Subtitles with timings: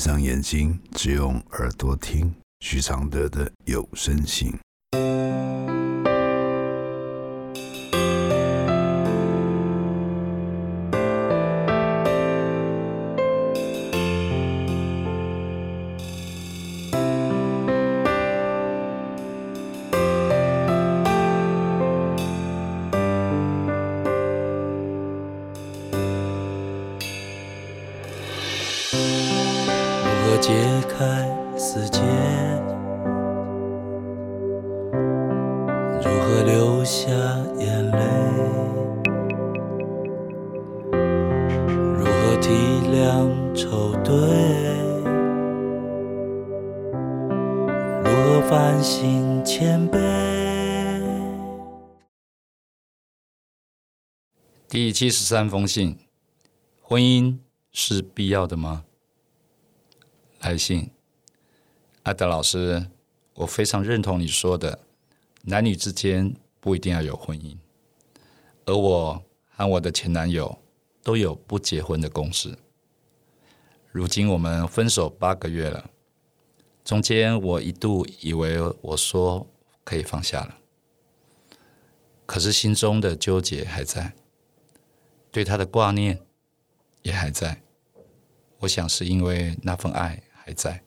[0.00, 4.50] 闭上眼睛，只用耳朵听徐常德的有声信。
[30.40, 30.54] 解
[30.88, 31.28] 开
[31.58, 32.00] 死结？
[36.02, 37.10] 如何流下
[37.58, 37.98] 眼泪？
[41.98, 42.48] 如何体
[42.90, 44.14] 谅愁对？
[48.02, 49.98] 如何反省谦卑？
[54.68, 55.98] 第七十三封信：
[56.80, 57.36] 婚姻
[57.72, 58.84] 是必要的吗？
[60.40, 60.90] 来信，
[62.04, 62.86] 阿德老师，
[63.34, 64.80] 我非常认同你说的，
[65.42, 67.58] 男女之间不一定要有婚姻，
[68.64, 70.58] 而我和我的前男友
[71.02, 72.56] 都有不结婚的共识。
[73.92, 75.90] 如今我们分手八个月了，
[76.84, 79.46] 中间我一度以为我说
[79.84, 80.56] 可以放下了，
[82.24, 84.14] 可是心中的纠结还在，
[85.30, 86.18] 对他的挂念
[87.02, 87.60] 也还在。
[88.60, 90.22] 我想是因为那份爱。
[90.50, 90.82] 还在，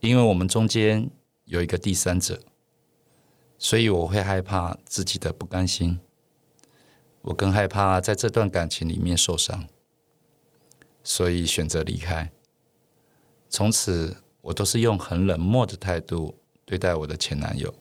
[0.00, 1.10] 因为我们中间
[1.44, 2.40] 有一个第三者，
[3.58, 6.00] 所以我会害怕自己的不甘心，
[7.20, 9.68] 我更害怕在这段感情里面受伤，
[11.04, 12.32] 所以选择离开。
[13.50, 17.74] 从此，我都是用很冷漠的态度对待我的前男友，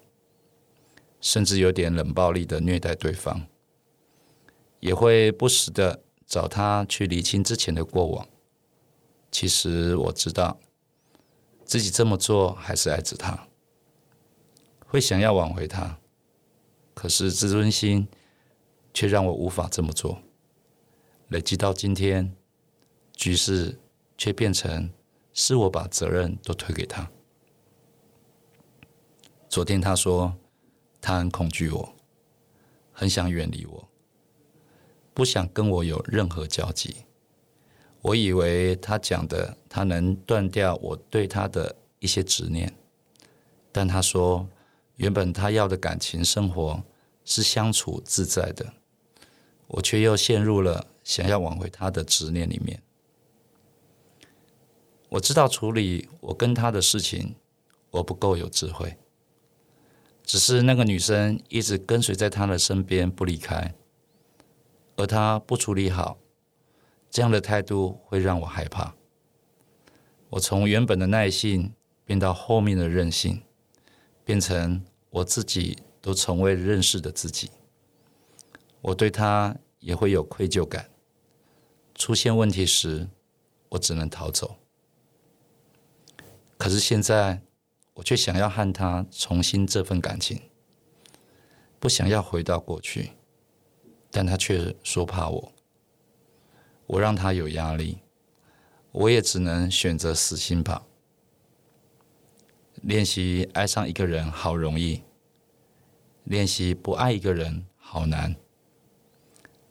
[1.21, 3.47] 甚至有点冷暴力的虐待对方，
[4.81, 8.27] 也会不时的找他去厘清之前的过往。
[9.37, 10.57] 其实我知道，
[11.65, 13.49] 自己这么做还是爱着他，
[14.87, 15.99] 会想要挽回他，
[16.93, 18.07] 可是自尊心
[18.93, 20.21] 却让我无法这么做。
[21.27, 22.33] 累积到今天，
[23.11, 23.77] 局势
[24.17, 24.89] 却变成
[25.33, 27.11] 是我把责任都推给他。
[29.49, 30.37] 昨天他说，
[31.01, 31.93] 他很恐惧我，
[32.93, 33.89] 很想远离我，
[35.13, 37.03] 不想跟我有任何交集。
[38.05, 42.71] 我以为他讲的，他能断掉我对他的一些执念，
[43.71, 44.47] 但他说，
[44.97, 46.83] 原本他要的感情生活
[47.23, 48.73] 是相处自在的，
[49.65, 52.79] 我却又陷入了想要挽回他的执念里面。
[55.09, 57.33] 我知道处理我跟他的事情，
[57.89, 58.97] 我不够有智慧，
[60.23, 63.73] 只是那个女生一直跟随在他的身边不离开，
[64.95, 66.19] 而他不处理好。
[67.15, 68.93] 这样的态度会让我害怕。
[70.31, 73.41] 我从原本的耐性变到后面的任性，
[74.25, 77.51] 变成我自己都从未认识的自己。
[78.81, 80.89] 我对他也会有愧疚感。
[81.93, 83.07] 出现问题时，
[83.69, 84.57] 我只能逃走。
[86.57, 87.41] 可是现在，
[87.93, 90.41] 我却想要和他重新这份感情，
[91.79, 93.11] 不想要回到过去，
[94.11, 95.53] 但他却说怕我。
[96.87, 97.99] 我让他有压力，
[98.91, 100.83] 我也只能选择死心吧。
[102.81, 105.01] 练习爱上一个人好容易，
[106.23, 108.35] 练习不爱一个人好难。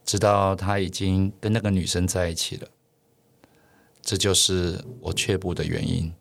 [0.04, 2.68] 直到他已经跟那个女生在一起了，
[4.02, 6.12] 这就是我却步的原因。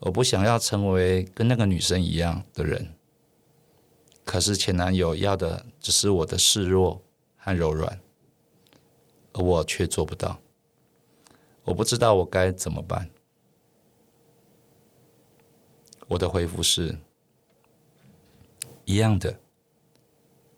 [0.00, 2.94] 我不想要成为跟那个女生一样的人，
[4.22, 7.02] 可是前男友要的只是我的示弱
[7.38, 7.98] 和柔软。
[9.34, 10.40] 而我却做不到，
[11.64, 13.10] 我不知道我该怎么办。
[16.08, 16.98] 我的回复是
[18.84, 19.40] 一样的，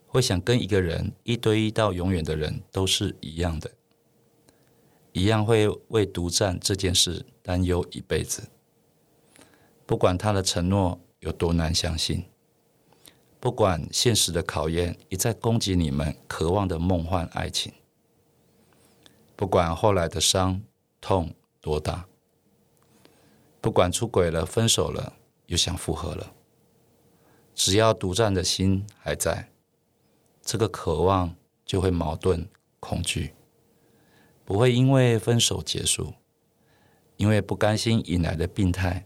[0.07, 3.71] 会想跟一个人一对一到永远的人都是一样的，
[5.13, 8.49] 一样会为独占这件事担忧一辈子。
[9.87, 12.25] 不管他的承诺有多难相信，
[13.39, 17.73] 不管现实的考验一再攻击你们渴望的梦幻爱情。
[19.37, 20.63] 不管后来的伤
[20.99, 22.09] 痛多大，
[23.61, 25.13] 不管出轨了、分手了，
[25.45, 26.33] 又想复合了，
[27.55, 29.53] 只要独占的心还在，
[30.41, 31.37] 这个渴望
[31.67, 32.49] 就会矛盾、
[32.81, 33.35] 恐惧，
[34.43, 36.15] 不会因为分手结束，
[37.19, 39.05] 因为不甘心引来的病态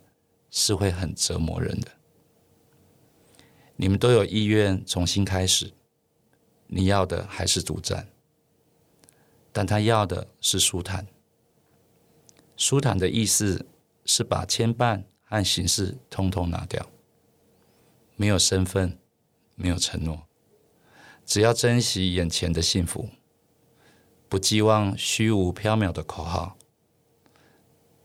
[0.48, 1.90] 是会很折磨人的。
[3.74, 5.72] 你们都有意愿重新开始，
[6.68, 8.06] 你要的还是独占。
[9.52, 11.06] 但他要的是舒坦，
[12.56, 13.66] 舒坦的意思
[14.04, 16.88] 是把牵绊和形式通通拿掉，
[18.16, 18.98] 没有身份，
[19.54, 20.26] 没有承诺，
[21.24, 23.08] 只要珍惜眼前的幸福，
[24.28, 26.56] 不寄望虚无缥缈的口号，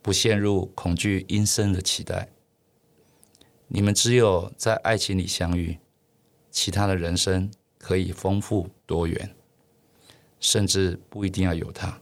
[0.02, 2.30] 不陷入恐惧阴森的期待。
[3.68, 5.80] 你们只有在爱情里相遇，
[6.52, 9.36] 其他的人生可以丰富多元，
[10.46, 12.00] 甚至不一定要有他。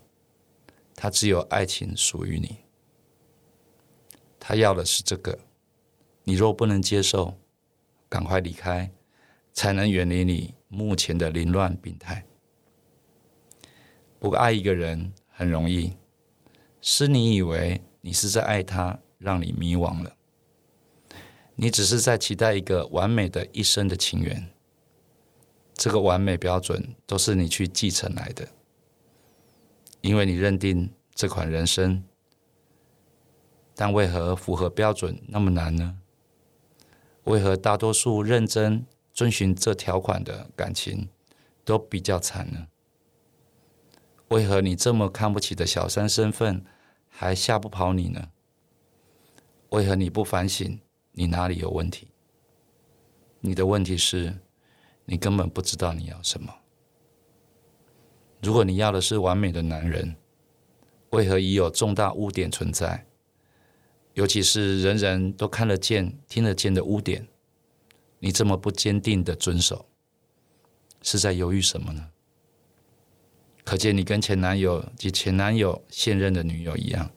[0.93, 2.57] 他只有爱情属于你，
[4.37, 5.39] 他要的是这个。
[6.25, 7.35] 你若不能接受，
[8.09, 8.91] 赶快离开，
[9.53, 12.25] 才能远离你目前的凌乱病态。
[14.19, 15.93] 不爱一个人很容易，
[16.81, 20.17] 是你以为你是在爱他，让你迷惘了。
[21.55, 24.52] 你只是在期待一个完美的一生的情缘，
[25.73, 28.47] 这个完美标准都是你去继承来的。
[30.01, 32.03] 因为你认定这款人生，
[33.75, 35.97] 但为何符合标准那么难呢？
[37.23, 41.07] 为何大多数认真遵循这条款的感情
[41.63, 42.67] 都比较惨呢？
[44.27, 46.65] 为何你这么看不起的小三身份
[47.07, 48.29] 还吓不跑你呢？
[49.69, 50.79] 为何你不反省
[51.13, 52.09] 你哪里有问题？
[53.39, 54.39] 你的问题是，
[55.05, 56.53] 你根本不知道你要什么。
[58.41, 60.15] 如果你要的是完美的男人，
[61.11, 63.05] 为何已有重大污点存在？
[64.13, 67.27] 尤其是人人都看得见、听得见的污点，
[68.19, 69.87] 你这么不坚定的遵守，
[71.01, 72.09] 是在犹豫什么呢？
[73.63, 77.09] 可见你跟前男友及前男友现任的女友一样，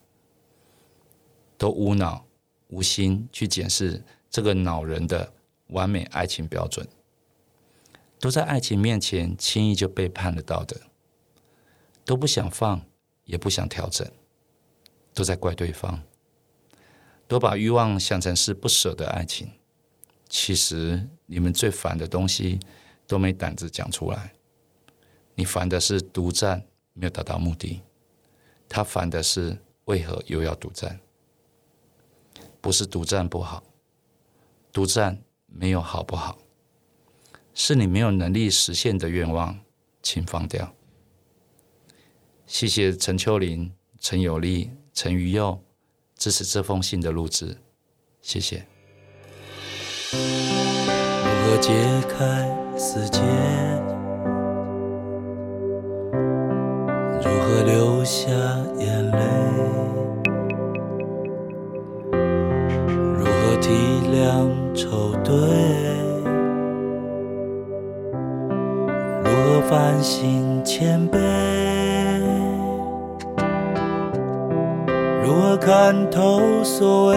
[1.58, 2.24] 都无脑、
[2.68, 5.32] 无心去检视这个恼人的
[5.66, 6.86] 完美爱情标准，
[8.18, 10.76] 都在爱情面前轻易就背叛了道德。
[12.04, 12.86] 都不想放，
[13.24, 14.08] 也不想调整，
[15.12, 16.02] 都在怪对方，
[17.26, 19.50] 都把欲望想成是不舍的爱情。
[20.28, 22.60] 其实你们最烦的东西
[23.08, 24.32] 都没胆子讲出来。
[25.34, 27.82] 你烦的是独占没有达到目的，
[28.68, 31.00] 他烦的是为何又要独占？
[32.60, 33.64] 不是独占不好，
[34.72, 36.38] 独占没有好不好，
[37.58, 39.58] 是你没有能力实现的愿望，
[40.02, 40.74] 请放掉。
[42.46, 45.58] 谢谢陈秋林、陈有利、陈于佑
[46.18, 47.56] 支持这封信的录制，
[48.20, 48.66] 谢谢。
[50.12, 50.18] 如
[51.46, 51.72] 何解
[52.06, 53.22] 开死结？
[57.22, 58.30] 如何流下
[58.78, 59.18] 眼泪？
[63.16, 63.70] 如何体
[64.12, 66.05] 谅愁对？
[69.68, 71.18] 反省谦卑？
[75.24, 77.16] 如何看透所谓？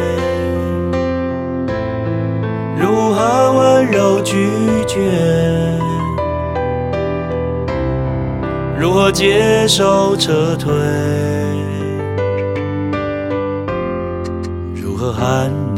[4.23, 4.99] 拒绝？
[8.79, 10.71] 如何接受撤退？
[14.75, 15.70] 如何喊？